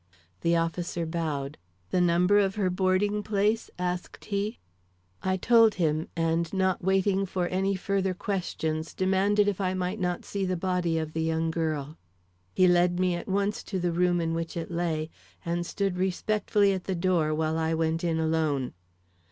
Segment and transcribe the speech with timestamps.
[0.39, 1.59] The officer bowed.
[1.91, 4.57] "The number of her boarding place?" asked he.
[5.21, 10.25] I told him, and not waiting for any further questions, demanded if I might not
[10.25, 11.99] see the body of the young girl.
[12.55, 15.11] He led me at once to the room in which it lay,
[15.45, 18.73] and stood respectfully at the door while I went in alone.